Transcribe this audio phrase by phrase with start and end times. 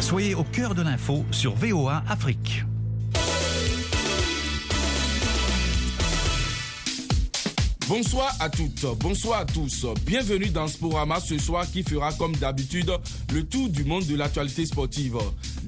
[0.00, 2.64] Soyez au cœur de l'info sur VOA Afrique.
[7.88, 9.86] Bonsoir à toutes, bonsoir à tous.
[10.06, 12.90] Bienvenue dans Sporama ce soir qui fera comme d'habitude
[13.32, 15.18] le tour du monde de l'actualité sportive.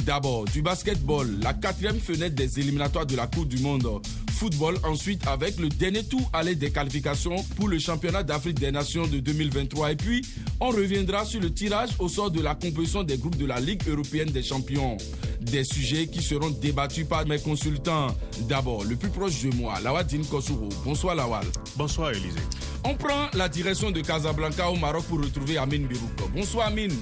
[0.05, 4.01] D'abord du basketball, la quatrième fenêtre des éliminatoires de la Coupe du Monde.
[4.37, 9.07] Football ensuite avec le dernier tour aller des qualifications pour le championnat d'Afrique des Nations
[9.07, 9.93] de 2023.
[9.93, 10.27] Et puis
[10.61, 13.83] on reviendra sur le tirage au sort de la composition des groupes de la Ligue
[13.89, 14.99] européenne des champions.
[15.41, 18.09] Des sujets qui seront débattus par mes consultants.
[18.41, 20.69] D'abord, le plus proche de moi, Lawadine Kosuro.
[20.85, 21.47] Bonsoir Lawal.
[21.77, 22.41] Bonsoir Élisée.
[22.85, 26.11] On prend la direction de Casablanca au Maroc pour retrouver Amine Birouk.
[26.35, 26.95] Bonsoir Amine.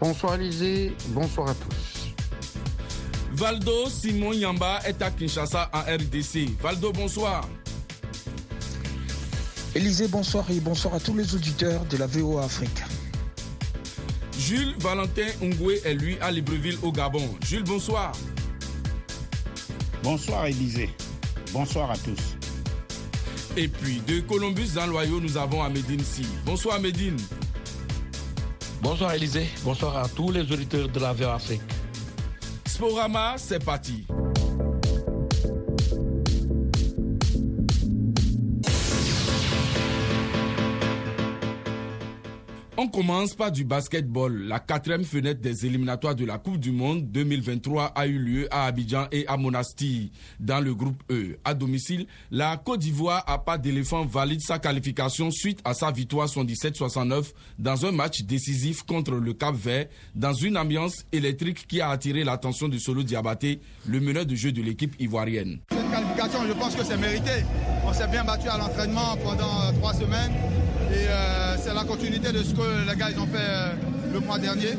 [0.00, 1.99] Bonsoir Élisée, bonsoir à tous.
[3.32, 6.60] Valdo Simon Yamba est à Kinshasa en RDC.
[6.60, 7.48] Valdo, bonsoir.
[9.74, 12.82] Élisée, bonsoir et bonsoir à tous les auditeurs de la VOA Afrique.
[14.36, 17.22] Jules Valentin Ungwe est lui à Libreville au Gabon.
[17.46, 18.12] Jules, bonsoir.
[20.02, 20.90] Bonsoir Élisée.
[21.52, 22.36] Bonsoir à tous.
[23.56, 26.26] Et puis de Columbus dans l'Ohio, nous avons Amédine Si.
[26.44, 27.16] Bonsoir Amédine.
[28.82, 29.46] Bonsoir Élisée.
[29.62, 31.60] Bonsoir à tous les auditeurs de la VOA Afrique.
[32.80, 34.06] Sporama, c'est parti.
[43.00, 44.42] Commence par du basketball.
[44.46, 48.66] La quatrième fenêtre des éliminatoires de la Coupe du Monde 2023 a eu lieu à
[48.66, 51.38] Abidjan et à Monastir, dans le groupe E.
[51.42, 56.26] À domicile, la Côte d'Ivoire à pas d'éléphant valide sa qualification suite à sa victoire
[56.28, 61.88] 77-69 dans un match décisif contre le Cap Vert, dans une ambiance électrique qui a
[61.88, 65.60] attiré l'attention de Solo Diabaté, le meneur de jeu de l'équipe ivoirienne.
[65.70, 67.46] Cette qualification, je pense que c'est mérité.
[67.86, 70.32] On s'est bien battu à l'entraînement pendant euh, trois semaines.
[70.92, 73.72] Euh, c'est la continuité de ce que les gars ils ont fait euh,
[74.12, 74.78] le mois dernier.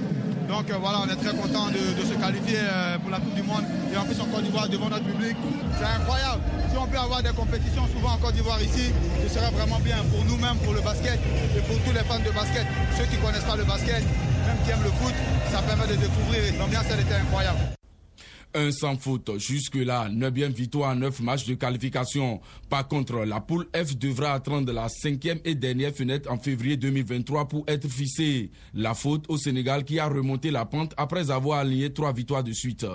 [0.49, 3.43] Donc euh, voilà, on est très content de, se qualifier euh, pour la Coupe du
[3.43, 3.63] Monde.
[3.93, 5.37] Et en plus en Côte d'Ivoire devant notre public.
[5.77, 6.41] C'est incroyable.
[6.71, 8.91] Si on peut avoir des compétitions souvent en Côte d'Ivoire ici,
[9.23, 11.19] ce serait vraiment bien pour nous-mêmes, pour le basket
[11.55, 12.65] et pour tous les fans de basket.
[12.97, 15.13] Ceux qui ne connaissent pas le basket, même qui aiment le foot,
[15.51, 16.41] ça permet de découvrir.
[16.59, 17.80] L'ambiance elle était incroyable
[18.53, 19.31] un sans faute.
[19.37, 22.39] Jusque-là, 9 victoire en 9 matchs de qualification.
[22.69, 27.47] Par contre, la poule F devra attendre la cinquième et dernière fenêtre en février 2023
[27.47, 28.51] pour être fixée.
[28.73, 32.51] La faute au Sénégal qui a remonté la pente après avoir aligné trois victoires de
[32.53, 32.85] suite.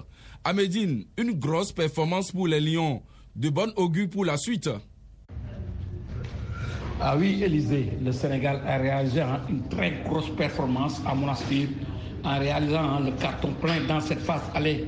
[0.44, 3.02] À Médine, une grosse performance pour les Lions.
[3.34, 4.70] De bonne augure pour la suite.
[7.00, 11.68] Ah oui, Élisée, le Sénégal a réalisé une très grosse performance à Monastir
[12.24, 14.84] en réalisant le carton plein dans cette phase allée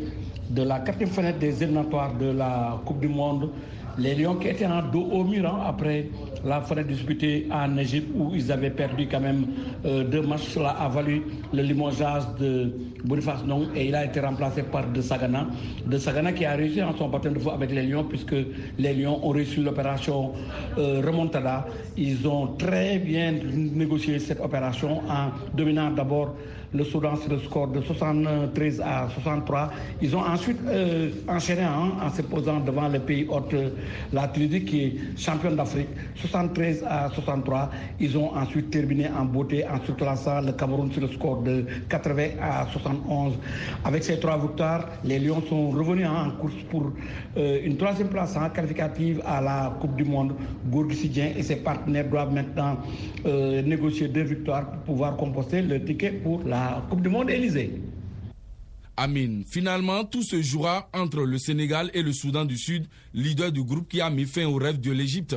[0.51, 3.51] de la quatrième fenêtre des éliminatoires de la Coupe du Monde.
[3.99, 6.09] Les Lions qui étaient en dos au mur après
[6.45, 9.45] la fenêtre disputée en Égypte où ils avaient perdu quand même
[9.85, 10.51] euh, deux matchs.
[10.55, 11.23] Cela a valu
[11.53, 12.73] le limogeage de
[13.05, 15.49] Boniface Non et il a été remplacé par De Sagana.
[15.85, 18.37] De Sagana qui a réussi en son baptême de feu avec les Lions puisque
[18.79, 20.33] les Lions ont réussi l'opération
[20.79, 21.67] euh, remontada.
[21.97, 26.37] Ils ont très bien négocié cette opération en dominant d'abord
[26.73, 29.71] le Soudan sur le score de 73 à 63.
[30.03, 33.55] Ils ont ensuite euh, enchaîné hein, en se posant devant le pays hôte,
[34.13, 37.71] la Tunisie qui est championne d'Afrique, 73 à 63.
[38.01, 42.23] Ils ont ensuite terminé en beauté en surclassant le Cameroun sur le score de 80
[42.41, 43.35] à 71.
[43.85, 46.93] Avec ces trois victoires, les Lions sont revenus hein, en course pour
[47.37, 50.35] euh, une troisième place hein, qualificative à la Coupe du Monde.
[50.71, 52.77] Gourgissidien et ses partenaires doivent maintenant
[53.27, 56.58] euh, négocier deux victoires pour pouvoir composter le ticket pour la
[56.89, 57.81] Coupe du Monde Élysée.
[58.97, 59.43] Amin.
[59.47, 63.89] Finalement, tout se jouera entre le Sénégal et le Soudan du Sud, leader du groupe
[63.89, 65.37] qui a mis fin au rêve de l'Égypte.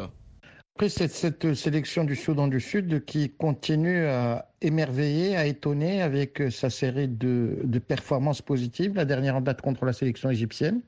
[0.75, 6.41] Après cette, cette, sélection du Soudan du Sud qui continue à émerveiller, à étonner avec
[6.49, 10.81] sa série de, de performances positives, la dernière en date contre la sélection égyptienne,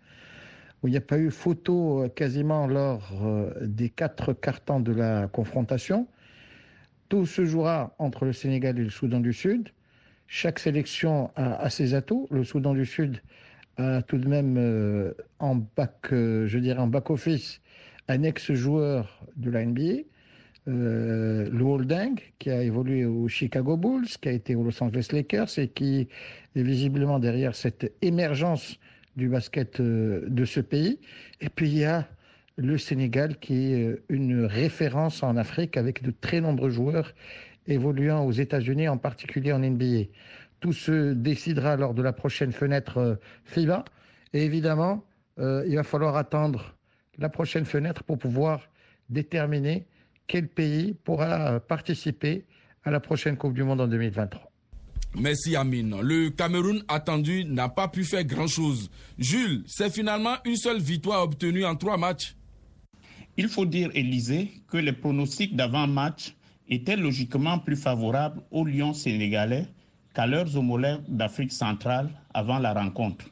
[0.81, 3.13] où il n'y a pas eu photo quasiment lors
[3.61, 6.07] des quatre cartons de la confrontation.
[7.09, 9.69] Tout se jouera entre le Sénégal et le Soudan du Sud.
[10.27, 12.27] Chaque sélection a, ses atouts.
[12.31, 13.21] Le Soudan du Sud
[13.77, 17.61] a tout de même euh, en bac, euh, je dirais en back office,
[18.07, 20.03] un ex-joueur de la NBA,
[20.67, 25.09] euh, Lou Holding, qui a évolué au Chicago Bulls, qui a été aux Los Angeles
[25.11, 26.07] Lakers et qui
[26.55, 28.79] est visiblement derrière cette émergence
[29.15, 30.99] du basket de ce pays.
[31.41, 32.07] Et puis il y a
[32.55, 37.13] le Sénégal qui est une référence en Afrique avec de très nombreux joueurs
[37.67, 40.09] évoluant aux États-Unis, en particulier en NBA.
[40.59, 43.85] Tout se décidera lors de la prochaine fenêtre FIBA.
[44.33, 45.03] Et évidemment,
[45.39, 46.75] euh, il va falloir attendre
[47.17, 48.69] la prochaine fenêtre pour pouvoir
[49.09, 49.85] déterminer
[50.27, 52.45] quel pays pourra participer
[52.83, 54.51] à la prochaine Coupe du Monde en 2023.
[55.15, 56.01] Merci Amine.
[56.01, 58.89] Le Cameroun attendu n'a pas pu faire grand-chose.
[59.19, 62.35] Jules, c'est finalement une seule victoire obtenue en trois matchs.
[63.35, 66.35] Il faut dire, Élysée, que les pronostics d'avant-match
[66.69, 69.65] étaient logiquement plus favorables aux Lions sénégalais
[70.13, 73.25] qu'à leurs homologues d'Afrique centrale avant la rencontre.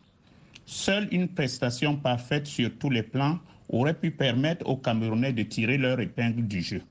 [0.66, 3.40] Seule une prestation parfaite sur tous les plans
[3.70, 6.82] aurait pu permettre aux Camerounais de tirer leur épingle du jeu.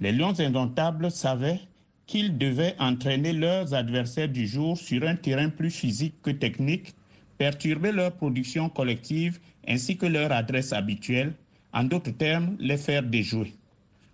[0.00, 1.60] Les Lions indomptables savaient
[2.06, 6.94] qu'ils devaient entraîner leurs adversaires du jour sur un terrain plus physique que technique,
[7.36, 9.38] perturber leur production collective
[9.68, 11.34] ainsi que leur adresse habituelle,
[11.72, 13.52] en d'autres termes, les faire déjouer.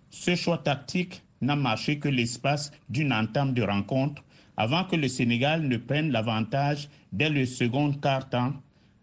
[0.09, 4.23] Ce choix tactique n'a marché que l'espace d'une entame de rencontre
[4.57, 8.53] avant que le Sénégal ne prenne l'avantage dès le second quart-temps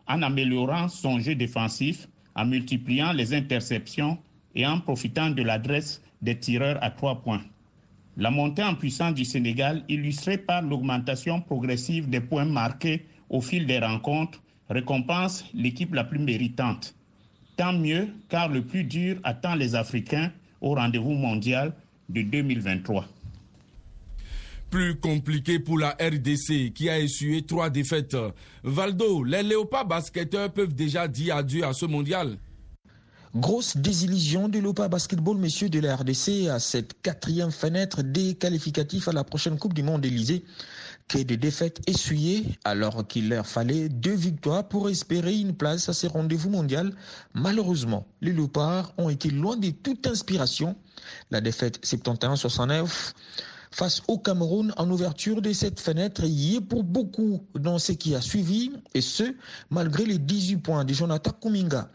[0.06, 4.18] en améliorant son jeu défensif, en multipliant les interceptions
[4.54, 7.42] et en profitant de l'adresse des tireurs à trois points.
[8.16, 13.66] La montée en puissance du Sénégal, illustrée par l'augmentation progressive des points marqués au fil
[13.66, 16.94] des rencontres, récompense l'équipe la plus méritante.
[17.56, 21.72] Tant mieux car le plus dur attend les Africains au rendez-vous mondial
[22.08, 23.06] de 2023.
[24.70, 28.16] Plus compliqué pour la RDC qui a essuyé trois défaites.
[28.64, 32.38] Valdo, les léopards basketteurs peuvent déjà dire adieu à ce mondial.
[33.36, 39.08] Grosse désillusion de l'OPA Basketball, messieurs de la RDC, à cette quatrième fenêtre des qualificatifs
[39.08, 40.44] à la prochaine Coupe du Monde Élysée,
[41.08, 45.92] que des défaites essuyées alors qu'il leur fallait deux victoires pour espérer une place à
[45.92, 46.90] ces rendez-vous mondiaux.
[47.34, 50.76] Malheureusement, les Léopards ont été loin de toute inspiration.
[51.30, 53.12] La défaite 71-69
[53.70, 58.14] face au Cameroun en ouverture de cette fenêtre y est pour beaucoup dans ce qui
[58.14, 59.34] a suivi, et ce,
[59.70, 61.90] malgré les 18 points de Jonathan Kuminga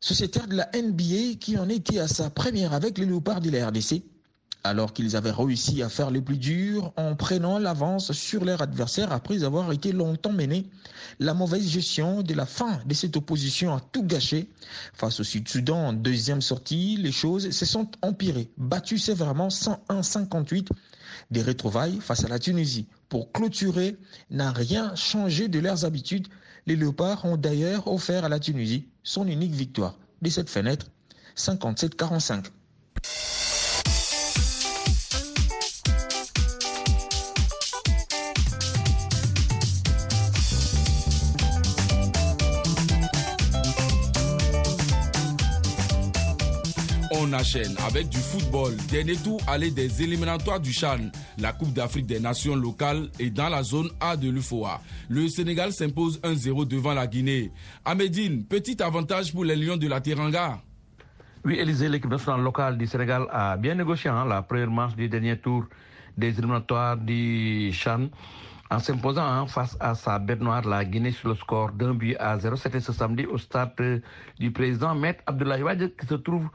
[0.00, 3.68] sociétaire de la NBA qui en était à sa première avec les Léopards de la
[3.68, 4.02] RDC,
[4.68, 9.12] alors qu'ils avaient réussi à faire le plus dur en prenant l'avance sur leur adversaire
[9.12, 10.66] après avoir été longtemps menés.
[11.18, 14.50] La mauvaise gestion de la fin de cette opposition a tout gâché.
[14.92, 20.68] Face au Sud-Soudan en deuxième sortie, les choses se sont empirées, battues sévèrement 101-58
[21.30, 22.86] des retrouvailles face à la Tunisie.
[23.08, 23.96] Pour clôturer,
[24.30, 26.28] n'a rien changé de leurs habitudes.
[26.66, 30.86] Les Léopards ont d'ailleurs offert à la Tunisie son unique victoire de cette fenêtre,
[31.36, 32.44] 57-45.
[47.38, 48.74] On enchaîne avec du football.
[48.90, 50.98] Dernier tour aller des éliminatoires du Chan,
[51.38, 54.80] la Coupe d'Afrique des Nations locales et dans la zone A de l'UFOA.
[55.08, 57.52] Le Sénégal s'impose 1-0 devant la Guinée.
[57.84, 60.58] Amédine, petit avantage pour les Lions de la Teranga.
[61.44, 65.08] Oui, Élisée, l'équipe nationale locale du Sénégal a bien négocié hein, la première manche du
[65.08, 65.64] dernier tour
[66.16, 68.08] des éliminatoires du Chan
[68.68, 72.16] en s'imposant hein, face à sa bête noire, la Guinée, sur le score d'un but
[72.18, 72.56] à 0.
[72.56, 74.02] C'était ce samedi au stade
[74.40, 76.48] du président Maître Abdoulaye Wade qui se trouve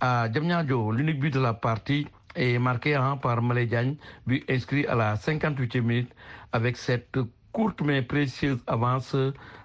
[0.00, 0.92] à Djamnyadjo.
[0.92, 3.68] L'unique but de la partie est marqué hein, par Malé
[4.26, 6.12] but inscrit à la 58e minute
[6.52, 7.18] avec cette
[7.52, 9.16] courte mais précieuse avance.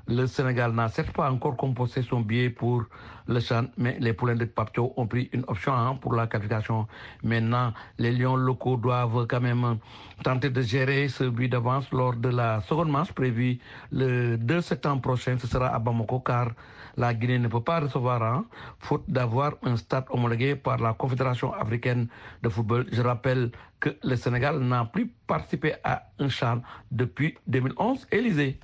[0.08, 2.84] Le Sénégal n'a certes pas encore composé son billet pour
[3.28, 6.88] le champ, mais les poulains de Papio ont pris une option hein, pour la qualification.
[7.24, 9.78] Maintenant, les lions locaux doivent quand même
[10.24, 13.58] tenter de gérer ce but d'avance lors de la seconde manche prévue
[13.92, 15.38] le 2 septembre prochain.
[15.40, 16.52] Ce sera à Bamako car
[16.98, 18.46] la Guinée ne peut pas recevoir, hein,
[18.80, 22.08] faute d'avoir un stade homologué par la Confédération africaine
[22.44, 22.88] de football.
[22.92, 26.62] Je rappelle que le Sénégal n'a plus participé à un champ
[26.92, 28.08] depuis 2011.
[28.12, 28.60] Élysée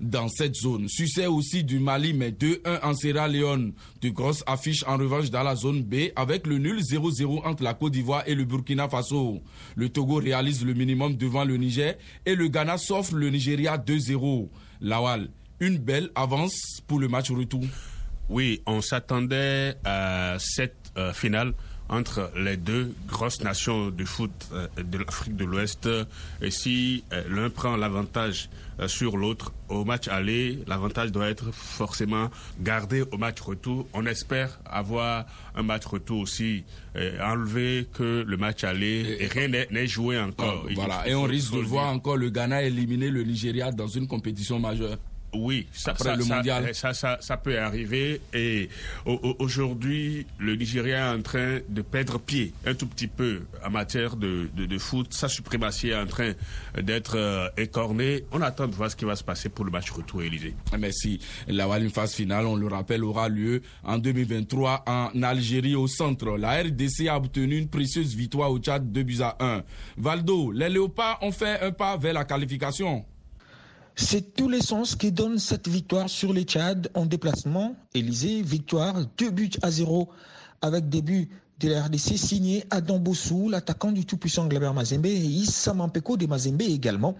[0.00, 0.88] dans cette zone.
[0.88, 3.74] Succès aussi du Mali, mais 2-1 en Sierra Leone.
[4.00, 7.74] De grosses affiches en revanche dans la zone B avec le nul 0-0 entre la
[7.74, 9.40] Côte d'Ivoire et le Burkina Faso.
[9.76, 14.48] Le Togo réalise le minimum devant le Niger et le Ghana s'offre le Nigeria 2-0.
[14.80, 15.28] Lawal,
[15.60, 17.64] une belle avance pour le match retour.
[18.30, 21.52] Oui, on s'attendait à cette euh, finale
[21.88, 25.88] entre les deux grosses nations de foot euh, de l'Afrique de l'Ouest.
[26.40, 28.48] Et si euh, l'un prend l'avantage
[28.86, 33.88] sur l'autre au match aller, l'avantage doit être forcément gardé au match retour.
[33.92, 35.26] On espère avoir
[35.56, 36.64] un match retour aussi
[37.20, 40.66] enlevé que le match aller et, rien n'est joué encore.
[40.74, 44.58] voilà, et on risque de voir encore le Ghana éliminer le Nigeria dans une compétition
[44.58, 44.96] majeure.
[45.34, 46.74] Oui, ça, après le mondial.
[46.74, 48.20] Ça, ça, ça, peut arriver.
[48.32, 48.68] Et
[49.38, 54.16] aujourd'hui, le Nigeria est en train de perdre pied un tout petit peu en matière
[54.16, 55.12] de, de, de foot.
[55.12, 56.32] Sa suprématie est en train
[56.80, 58.24] d'être euh, écornée.
[58.32, 60.54] On attend de voir ce qui va se passer pour le match retour, Élysée.
[60.78, 61.20] Merci.
[61.48, 66.36] La une phase finale, on le rappelle, aura lieu en 2023 en Algérie au centre.
[66.36, 69.62] La RDC a obtenu une précieuse victoire au Tchad 2 buts à 1.
[69.96, 73.04] Valdo, les Léopards ont fait un pas vers la qualification.
[73.96, 77.76] C'est tous les sens qui donnent cette victoire sur les Tchad en déplacement.
[77.94, 80.08] Élysée, victoire, deux buts à zéro
[80.62, 81.28] avec des buts
[81.60, 86.24] de la RDC signé Adam Bossou, l'attaquant du tout-puissant Glaber Mazembe et Issa Mampeko de
[86.24, 87.16] Mazembe également.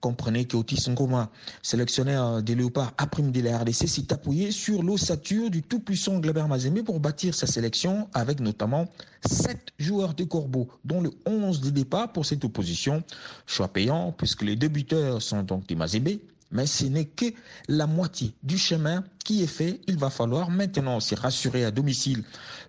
[0.00, 1.30] Comprenez que Otis Ngoma,
[1.62, 6.46] sélectionneur des Léopards à prime de la RDC, s'est appuyé sur l'ossature du tout-puissant Glaber
[6.48, 8.86] Mazembe pour bâtir sa sélection avec notamment
[9.26, 13.02] sept joueurs de Corbeau, dont le 11 de départ pour cette opposition.
[13.46, 16.18] Choix payant puisque les deux buteurs sont donc des Mazembe,
[16.50, 17.26] mais ce n'est que
[17.68, 19.80] la moitié du chemin qui est fait.
[19.88, 22.22] Il va falloir maintenant se rassurer à domicile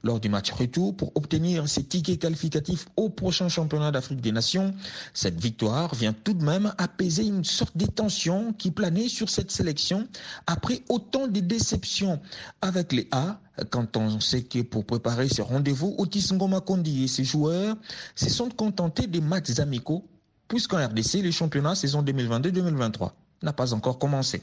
[0.04, 4.74] lors du match retour pour obtenir ces tickets qualificatifs au prochain championnat d'Afrique des Nations.
[5.14, 9.52] Cette victoire vient tout de même apaiser une sorte de tension qui planait sur cette
[9.52, 10.08] sélection
[10.48, 12.20] après autant de déceptions
[12.62, 13.40] avec les A
[13.70, 17.78] quand on sait que pour préparer ces rendez-vous, Otis Ngoma Kondi et ses joueurs
[18.16, 20.06] se sont contentés des matchs amicaux
[20.48, 24.42] puisqu'en RDC, les championnats saison 2022-2023 n'a pas encore commencé.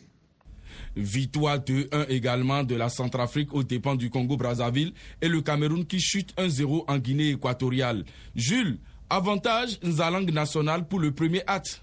[0.96, 6.34] Victoire 2-1 également de la Centrafrique aux dépens du Congo-Brazzaville et le Cameroun qui chute
[6.36, 8.04] 1-0 en Guinée équatoriale.
[8.34, 11.82] Jules, avantage Nzalang national pour le premier acte.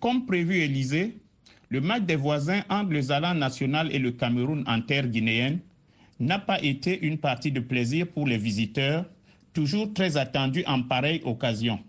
[0.00, 1.18] Comme prévu, Élysée,
[1.70, 5.60] le match des voisins entre le Zalan national et le Cameroun en terre guinéenne
[6.20, 9.06] n'a pas été une partie de plaisir pour les visiteurs,
[9.52, 11.80] toujours très attendus en pareille occasion.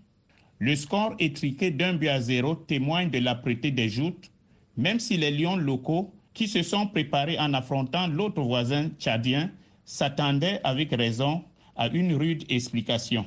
[0.58, 4.30] Le score étriqué d'un but à zéro témoigne de l'âpreté des joutes,
[4.76, 9.50] même si les lions locaux, qui se sont préparés en affrontant l'autre voisin tchadien,
[9.84, 11.44] s'attendaient avec raison
[11.76, 13.26] à une rude explication.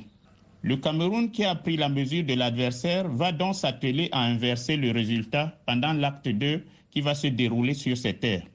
[0.62, 4.90] Le Cameroun, qui a pris la mesure de l'adversaire, va donc s'atteler à inverser le
[4.90, 8.46] résultat pendant l'acte 2 qui va se dérouler sur ces terres.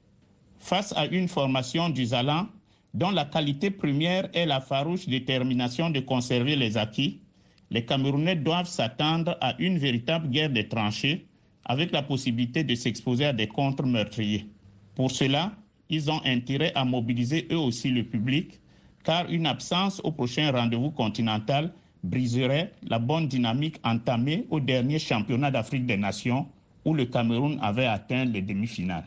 [0.58, 2.46] Face à une formation du Zalan,
[2.94, 7.20] dont la qualité première est la farouche détermination de conserver les acquis,
[7.70, 11.26] les Camerounais doivent s'attendre à une véritable guerre des tranchées
[11.64, 14.46] avec la possibilité de s'exposer à des contre-meurtriers.
[14.94, 15.52] Pour cela,
[15.88, 18.60] ils ont intérêt à mobiliser eux aussi le public,
[19.04, 25.50] car une absence au prochain rendez-vous continental briserait la bonne dynamique entamée au dernier championnat
[25.50, 26.46] d'Afrique des Nations
[26.84, 29.04] où le Cameroun avait atteint les demi-finales.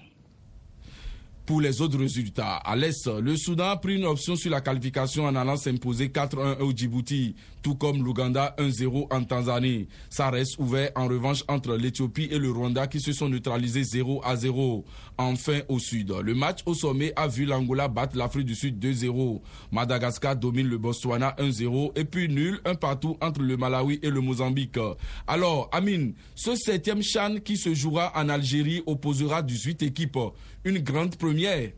[1.46, 5.26] Pour les autres résultats, à l'Est, le Soudan a pris une option sur la qualification
[5.26, 9.88] en allant s'imposer 4-1 au Djibouti, tout comme l'Ouganda 1-0 en Tanzanie.
[10.10, 14.22] Ça reste ouvert en revanche entre l'Éthiopie et le Rwanda qui se sont neutralisés 0
[14.36, 14.86] 0.
[15.18, 19.42] Enfin au Sud, le match au sommet a vu l'Angola battre l'Afrique du Sud 2-0.
[19.72, 24.22] Madagascar domine le Botswana 1-0 et puis nul un partout entre le Malawi et le
[24.22, 24.80] Mozambique.
[25.28, 30.18] Alors, Amine, ce septième chan qui se jouera en Algérie opposera 18 équipes
[30.64, 31.72] une grande première.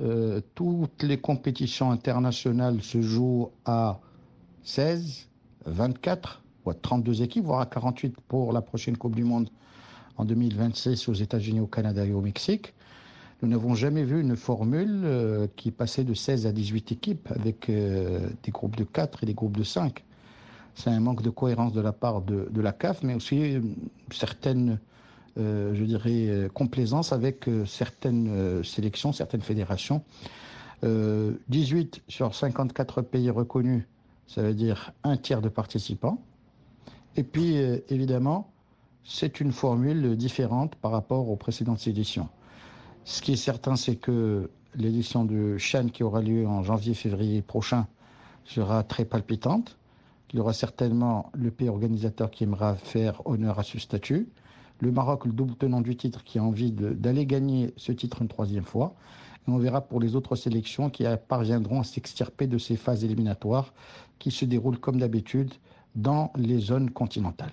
[0.00, 3.98] Euh, toutes les compétitions internationales se jouent à
[4.68, 5.28] 16,
[5.66, 9.50] 24 ou à 32 équipes, voire à 48 pour la prochaine Coupe du Monde
[10.16, 12.74] en 2026 aux États-Unis, au Canada et au Mexique.
[13.42, 17.70] Nous n'avons jamais vu une formule euh, qui passait de 16 à 18 équipes avec
[17.70, 20.04] euh, des groupes de 4 et des groupes de 5.
[20.74, 23.58] C'est un manque de cohérence de la part de, la CAF, mais aussi
[24.10, 24.78] certaines
[25.38, 30.02] euh, je dirais, euh, complaisance avec euh, certaines sélections, certaines fédérations.
[30.82, 33.82] 18 sur 54 pays reconnus,
[34.28, 36.22] ça veut dire un tiers de participants.
[37.16, 37.56] Et puis,
[37.88, 38.48] évidemment,
[39.02, 42.28] c'est une formule différente par rapport aux précédentes éditions.
[43.04, 47.88] Ce qui est certain, c'est que l'édition de Chan qui aura lieu en janvier-février prochain
[48.44, 49.76] sera très palpitante.
[50.32, 54.28] Il y aura certainement le pays organisateur qui aimera faire honneur à ce statut
[54.80, 58.28] le Maroc, le double tenant du titre, qui a envie d'aller gagner ce titre une
[58.28, 58.94] troisième fois.
[59.46, 63.72] Et on verra pour les autres sélections qui parviendront à s'extirper de ces phases éliminatoires
[64.18, 65.52] qui se déroulent comme d'habitude
[65.94, 67.52] dans les zones continentales.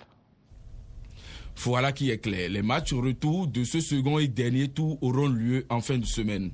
[1.57, 2.50] Voilà qui est clair.
[2.50, 6.51] Les matchs retour de ce second et dernier tour auront lieu en fin de semaine.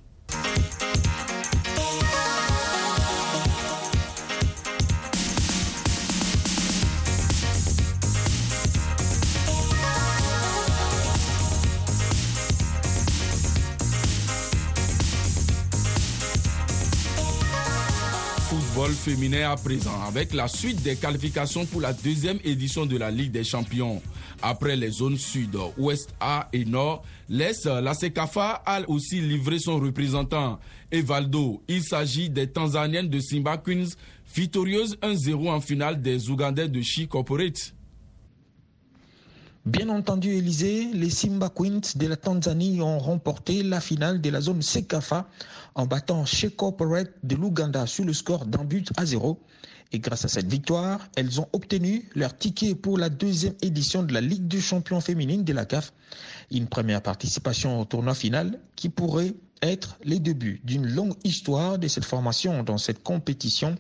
[19.02, 23.32] Féminin à présent avec la suite des qualifications pour la deuxième édition de la Ligue
[23.32, 24.00] des Champions.
[24.44, 29.80] Après les zones sud, ouest A et nord, l'Est, la SECAFA a aussi livré son
[29.80, 30.60] représentant.
[30.92, 33.88] Evaldo, il s'agit des Tanzaniennes de Simba Queens,
[34.36, 37.74] victorieuses 1-0 en finale des Ougandais de Chi Corporate.
[39.66, 44.42] Bien entendu, Élysée, les Simba Queens de la Tanzanie ont remporté la finale de la
[44.42, 45.28] zone SECAFA
[45.76, 49.40] en battant She Corporate de l'Ouganda sur le score d'un but à zéro.
[49.92, 54.16] Et grâce à cette victoire, elles ont obtenu leur ticket pour la deuxième édition de
[54.16, 55.94] la Ligue des champions féminine de la CAF.
[56.50, 61.88] Une première participation au tournoi final qui pourrait être les débuts d'une longue histoire de
[61.88, 63.76] cette formation dans cette compétition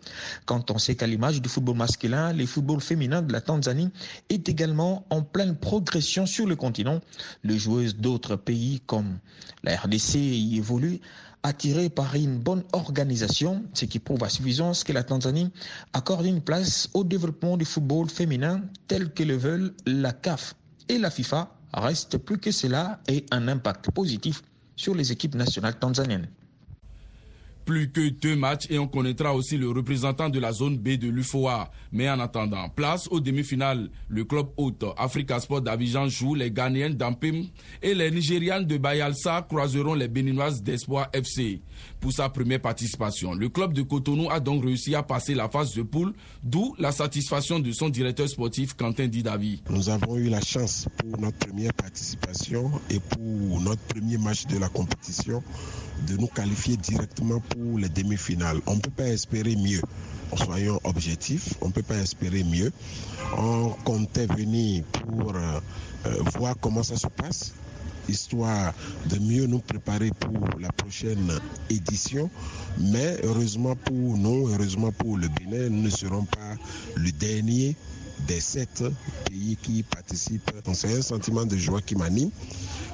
[0.46, 3.90] quand on sait qu'à l'image du football masculin, le football féminin de la Tanzanie
[4.30, 7.00] est également en pleine progression sur le continent.
[7.44, 9.18] Les joueuses d'autres pays comme
[9.64, 11.00] la RDC y évoluent
[11.44, 15.50] attirées par une bonne organisation, ce qui prouve à suffisance que la Tanzanie
[15.94, 20.54] accorde une place au développement du football féminin tel que le veulent la CAF
[20.88, 24.44] et la FIFA reste plus que cela et un impact positif
[24.82, 26.28] sur les équipes nationales tanzaniennes.
[27.72, 31.08] Plus que deux matchs et on connaîtra aussi le représentant de la zone B de
[31.08, 31.72] l'UFOA.
[31.94, 33.90] Mais en attendant, place aux demi-finales.
[34.10, 37.46] Le club hôte Africa Sport d'Abidjan joue les Ghanéennes d'Ampim
[37.82, 41.62] et les Nigérianes de Bayelsa croiseront les Béninoises d'Espoir FC.
[42.02, 45.74] Pour sa première participation, le club de Cotonou a donc réussi à passer la phase
[45.74, 46.12] de poule,
[46.44, 49.64] d'où la satisfaction de son directeur sportif Quentin Didavi.
[49.70, 54.58] Nous avons eu la chance pour notre première participation et pour notre premier match de
[54.58, 55.42] la compétition
[56.08, 58.60] de nous qualifier directement pour les demi-finales.
[58.68, 59.82] On ne peut pas espérer mieux.
[60.36, 62.72] Soyons objectifs, on ne peut pas espérer mieux.
[63.38, 65.60] On comptait venir pour euh,
[66.36, 67.54] voir comment ça se passe
[68.10, 68.74] histoire
[69.10, 71.32] de mieux nous préparer pour la prochaine
[71.70, 72.30] édition.
[72.80, 76.56] Mais heureusement pour nous, heureusement pour le Bénin, nous ne serons pas
[76.96, 77.76] le dernier
[78.28, 78.84] des sept
[79.30, 80.52] pays qui participent.
[80.74, 82.30] c'est un sentiment de joie qui m'anime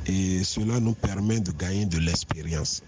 [0.06, 2.82] et cela nous permet de gagner de l'expérience.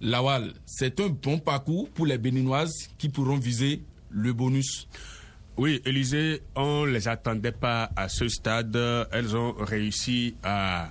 [0.00, 4.88] Lawal, c'est un bon parcours pour les Béninoises qui pourront viser le bonus.
[5.56, 8.76] Oui, Élisée, on ne les attendait pas à ce stade.
[9.10, 10.90] Elles ont réussi à,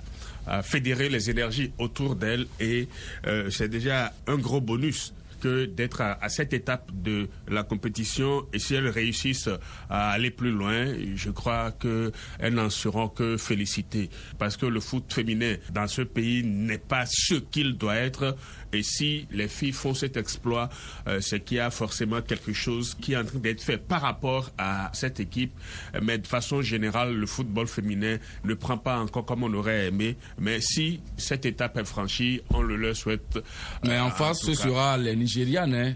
[0.63, 2.87] fédérer les énergies autour d'elles et
[3.25, 8.59] euh, c'est déjà un gros bonus que d'être à, cette étape de la compétition et
[8.59, 9.49] si elles réussissent
[9.89, 15.13] à aller plus loin, je crois qu'elles n'en seront que félicitées parce que le foot
[15.13, 18.35] féminin dans ce pays n'est pas ce qu'il doit être
[18.75, 20.69] et si les filles font cet exploit,
[21.07, 24.01] euh, c'est qu'il y a forcément quelque chose qui est en train d'être fait par
[24.01, 25.53] rapport à cette équipe.
[26.01, 30.17] Mais de façon générale, le football féminin ne prend pas encore comme on aurait aimé.
[30.37, 33.39] Mais si cette étape est franchie, on le leur souhaite.
[33.85, 35.73] Mais en face, ce sera les Nigérianes.
[35.73, 35.93] Hein.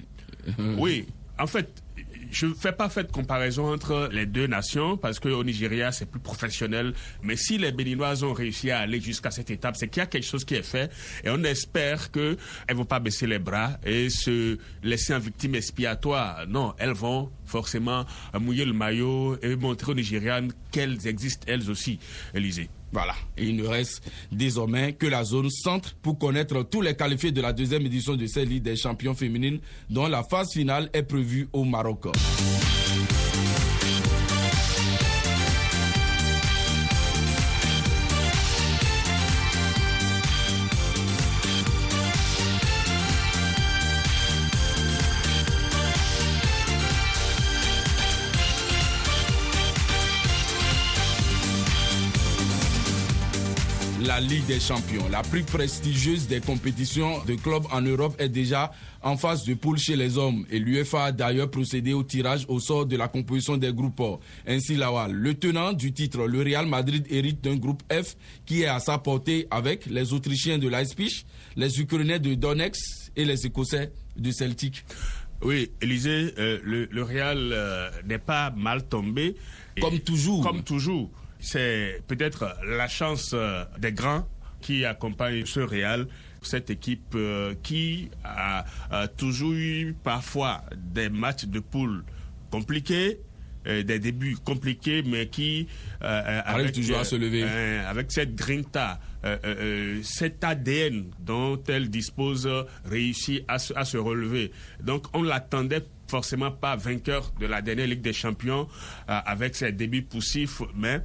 [0.78, 1.06] oui,
[1.38, 1.70] en fait,
[2.32, 6.20] je ne fais pas fait comparaison entre les deux nations parce qu'au Nigeria, c'est plus
[6.20, 6.94] professionnel.
[7.24, 10.08] Mais si les Béninoises ont réussi à aller jusqu'à cette étape, c'est qu'il y a
[10.08, 10.92] quelque chose qui est fait.
[11.24, 12.38] Et on espère qu'elles
[12.70, 16.46] ne vont pas baisser les bras et se laisser en victime expiatoire.
[16.48, 18.06] Non, elles vont forcément
[18.40, 22.00] mouiller le maillot et montrer aux Nigérianes qu'elles existent elles aussi,
[22.34, 22.70] Élysée.
[22.92, 23.14] Voilà.
[23.38, 27.54] Il ne reste désormais que la zone centre pour connaître tous les qualifiés de la
[27.54, 31.64] deuxième édition de cette Ligue des champions féminines dont la phase finale est prévue au
[31.66, 32.08] Maroc.
[54.40, 58.72] Ligue des Champions, la plus prestigieuse des compétitions de clubs en Europe, est déjà
[59.02, 60.46] en phase de poule chez les hommes.
[60.50, 64.02] Et l'UEFA a d'ailleurs procédé au tirage au sort de la composition des groupes.
[64.48, 68.68] Ainsi, Lawal, le tenant du titre, le Real Madrid hérite d'un groupe F qui est
[68.68, 71.26] à sa portée avec les Autrichiens de Leipzig,
[71.58, 74.86] les Ukrainiens de Donetsk et les Écossais de Celtic.
[75.42, 79.36] Oui, Élisée, euh, le, Real euh, n'est pas mal tombé.
[79.82, 80.44] Comme toujours.
[80.44, 84.28] Comme toujours c'est peut-être la chance euh, des grands
[84.62, 86.08] qui accompagnent ce Real
[86.42, 88.64] cette équipe euh, qui a,
[89.18, 92.06] toujours eu parfois des matchs de poule
[92.50, 93.20] compliqués,
[93.68, 95.68] euh, des débuts compliqués, mais qui
[96.00, 97.44] arrive toujours à se lever.
[97.44, 99.02] avec cette grinta,
[100.02, 102.50] cet ADN dont elle dispose,
[102.86, 104.52] réussit à à se relever.
[104.82, 108.68] Donc on l'attendait forcément pas vainqueur de la dernière Ligue des Champions
[109.08, 111.02] avec ses débuts poussifs, mais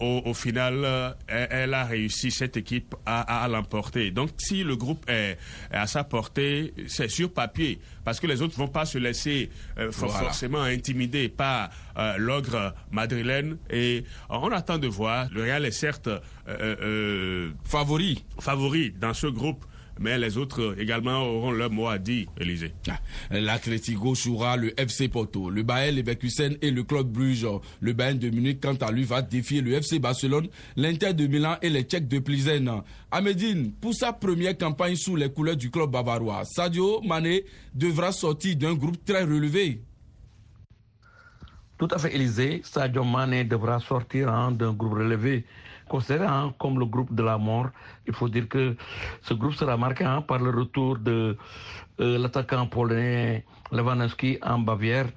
[0.00, 4.10] au, final, elle, a réussi cette équipe à, l'emporter.
[4.10, 5.38] Donc, si le groupe est,
[5.70, 9.50] à sa portée, c'est sur papier, parce que les autres vont pas se laisser
[9.90, 11.70] forcément intimider par
[12.18, 13.58] l'ogre madrilène.
[13.70, 15.28] Et on attend de voir.
[15.32, 16.10] Le Real est certes
[17.64, 19.64] favori, favori dans ce groupe
[20.02, 22.72] mais les autres également auront leur mot à dire, Élysée.
[22.88, 22.98] Ah,
[23.30, 27.46] L'Atlético jouera le FC Porto, le Bayern Leverkusen et le Club Bruges.
[27.80, 31.56] Le Bayern de Munich, quant à lui, va défier le FC Barcelone, l'Inter de Milan
[31.62, 32.82] et les Tchèques de Plizen.
[33.10, 38.56] Amédine, pour sa première campagne sous les couleurs du club bavarois, Sadio Mané devra sortir
[38.56, 39.80] d'un groupe très relevé.
[41.78, 42.62] Tout à fait, Élysée.
[42.64, 45.44] Sadio Mané devra sortir hein, d'un groupe relevé
[45.92, 47.68] considéré hein, comme le groupe de la mort.
[48.06, 48.76] Il faut dire que
[49.20, 51.36] ce groupe sera marqué hein, par le retour de
[52.00, 55.08] euh, l'attaquant polonais Lewandowski en Bavière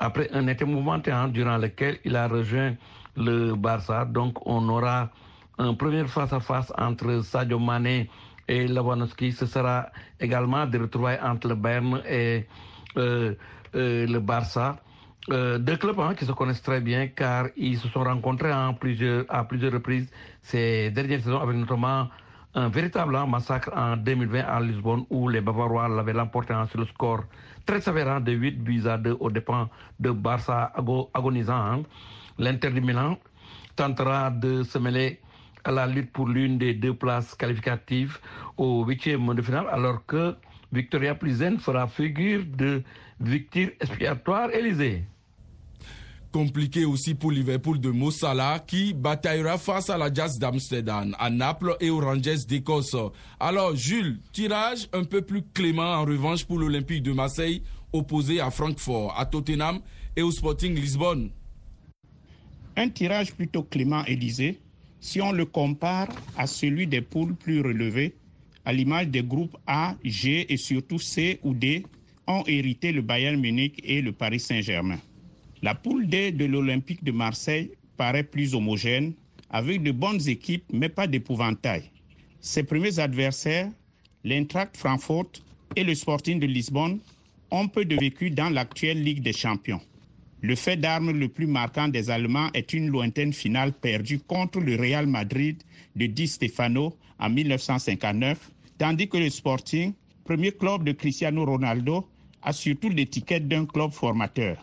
[0.00, 2.74] après un été mouvementé hein, durant lequel il a rejoint
[3.16, 4.04] le Barça.
[4.04, 5.10] Donc on aura
[5.58, 8.10] un premier face-à-face entre Sadio Mané
[8.48, 9.30] et Lewandowski.
[9.32, 9.86] Ce sera
[10.18, 12.46] également des retrouvailles entre le Bayern et
[12.96, 13.34] euh,
[13.76, 14.76] euh, le Barça.
[15.30, 18.74] Euh, deux clubs hein, qui se connaissent très bien car ils se sont rencontrés en
[18.74, 20.10] plusieurs, à plusieurs reprises
[20.42, 22.08] ces dernières saisons avec notamment
[22.54, 26.78] un véritable hein, massacre en 2020 à Lisbonne où les Bavarois l'avaient l'emporté hein, sur
[26.78, 27.24] le score
[27.64, 30.70] très sévère de 8 buts à 2 aux dépens de Barça
[31.14, 31.84] agonisant.
[32.38, 33.16] L'Inter de Milan
[33.76, 35.22] tentera de se mêler
[35.64, 38.18] à la lutte pour l'une des deux places qualificatives
[38.58, 40.36] au huitième de finale alors que
[40.70, 42.82] Victoria Plizen fera figure de
[43.20, 45.04] victime expiatoire Élysée
[46.34, 51.76] compliqué aussi pour Liverpool de Mossala qui bataillera face à la Jazz d'Amsterdam, à Naples
[51.78, 52.96] et aux Rangers d'Écosse.
[53.38, 58.50] Alors Jules, tirage un peu plus clément en revanche pour l'Olympique de Marseille opposé à
[58.50, 59.78] Francfort, à Tottenham
[60.16, 61.30] et au Sporting Lisbonne.
[62.76, 64.58] Un tirage plutôt clément, Élysée,
[64.98, 68.12] si on le compare à celui des poules plus relevées,
[68.64, 71.86] à l'image des groupes A, G et surtout C ou D,
[72.26, 74.98] ont hérité le Bayern Munich et le Paris Saint-Germain.
[75.64, 79.14] La poule D de l'Olympique de Marseille paraît plus homogène,
[79.48, 81.90] avec de bonnes équipes, mais pas d'épouvantail.
[82.42, 83.70] Ses premiers adversaires,
[84.24, 85.42] l'Eintracht Frankfurt
[85.74, 86.98] et le Sporting de Lisbonne,
[87.50, 89.80] ont peu de vécu dans l'actuelle Ligue des Champions.
[90.42, 94.76] Le fait d'armes le plus marquant des Allemands est une lointaine finale perdue contre le
[94.76, 95.62] Real Madrid
[95.96, 102.06] de Di Stefano en 1959, tandis que le Sporting, premier club de Cristiano Ronaldo,
[102.42, 104.62] a surtout l'étiquette d'un club formateur.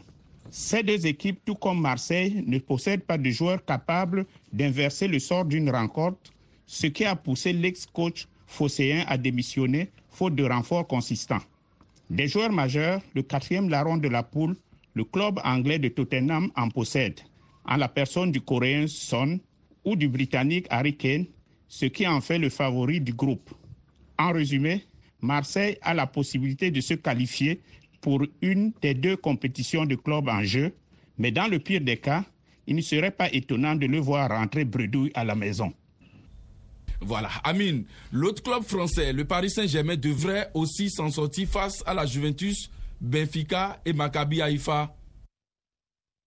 [0.53, 5.45] Ces deux équipes, tout comme Marseille, ne possèdent pas de joueurs capables d'inverser le sort
[5.45, 6.19] d'une rencontre,
[6.65, 11.39] ce qui a poussé l'ex-coach phocéen à démissionner faute de renforts consistants.
[12.09, 14.57] Des joueurs majeurs, le quatrième larron de la poule,
[14.93, 17.21] le club anglais de Tottenham en possède,
[17.63, 19.39] en la personne du Coréen Son
[19.85, 21.27] ou du Britannique Harry Kane,
[21.69, 23.51] ce qui en fait le favori du groupe.
[24.19, 24.83] En résumé,
[25.21, 27.61] Marseille a la possibilité de se qualifier
[28.01, 30.73] pour une des deux compétitions de club en jeu,
[31.17, 32.25] mais dans le pire des cas,
[32.67, 35.73] il ne serait pas étonnant de le voir rentrer bredouille à la maison.
[36.99, 42.05] Voilà, Amine, l'autre club français, le Paris Saint-Germain, devrait aussi s'en sortir face à la
[42.05, 44.95] Juventus, Benfica et Maccabi Haïfa.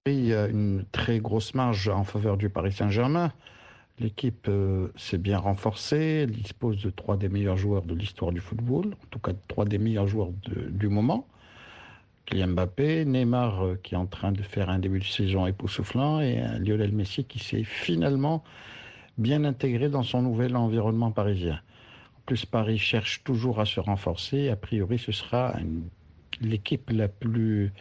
[0.06, 3.32] Il y a une très grosse marge en faveur du Paris Saint-Germain.
[4.00, 8.40] L'équipe euh, s'est bien renforcée, elle dispose de trois des meilleurs joueurs de l'histoire du
[8.40, 10.30] football, en tout cas trois des meilleurs joueurs
[10.68, 11.28] du moment.
[12.26, 16.20] Kylian Mbappé, Neymar euh, qui est en train de faire un début de saison époustouflant
[16.20, 18.42] et Lionel Messi qui s'est finalement
[19.18, 21.60] bien intégré dans son nouvel environnement parisien.
[22.18, 24.48] En plus, Paris cherche toujours à se renforcer.
[24.48, 25.54] A priori, ce sera
[26.40, 27.72] l'équipe la plus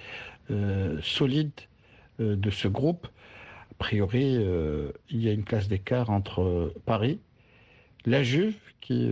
[0.52, 1.52] euh, solide
[2.20, 3.08] euh, de ce groupe.
[3.72, 4.38] A priori,
[5.10, 7.20] il y a une classe d'écart entre Paris,
[8.06, 9.12] la Juve qui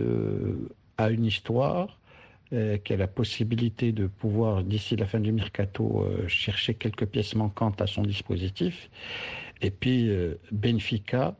[0.98, 2.01] a une histoire, euh,
[2.84, 7.34] qui a la possibilité de pouvoir, d'ici la fin du mercato, euh, chercher quelques pièces
[7.34, 8.90] manquantes à son dispositif.
[9.62, 11.34] Et puis euh, Benfica,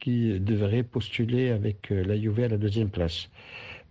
[0.00, 3.28] qui devrait postuler avec la Juve à la deuxième place.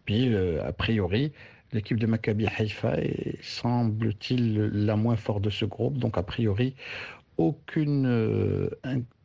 [0.05, 1.31] Puis, a priori,
[1.71, 2.95] l'équipe de Maccabi Haifa
[3.43, 5.99] semble-t-il, la moins forte de ce groupe.
[5.99, 6.73] Donc, a priori,
[7.37, 8.71] aucune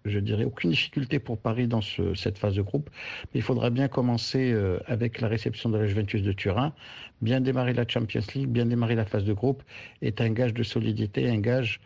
[0.04, 2.90] je dirais, aucune difficulté pour Paris dans cette phase de groupe.
[3.32, 6.74] Mais il faudra bien commencer euh, avec la réception de la Juventus de Turin.
[7.22, 9.62] Bien démarrer la Champions League, bien démarrer la phase de groupe
[10.02, 11.80] est un gage de solidité, un gage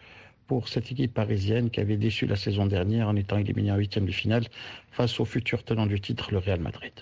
[0.48, 4.06] pour cette équipe parisienne qui avait déçu la saison dernière en étant éliminée en huitième
[4.06, 4.44] de finale
[4.90, 6.92] face au futur tenant du titre, le Real Madrid.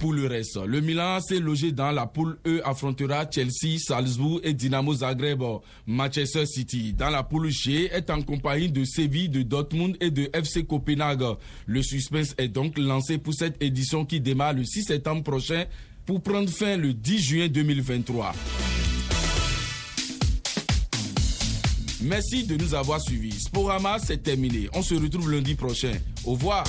[0.00, 4.54] Pour le reste, le Milan s'est logé dans la poule E affrontera Chelsea, Salzbourg et
[4.54, 5.42] Dynamo Zagreb.
[5.86, 10.30] Manchester City, dans la poule G, est en compagnie de Séville, de Dortmund et de
[10.32, 11.36] FC Copenhague.
[11.66, 15.66] Le suspense est donc lancé pour cette édition qui démarre le 6 septembre prochain
[16.06, 18.32] pour prendre fin le 10 juin 2023.
[22.00, 23.38] Merci de nous avoir suivis.
[23.38, 24.70] Sporama, c'est terminé.
[24.72, 25.92] On se retrouve lundi prochain.
[26.24, 26.64] Au revoir.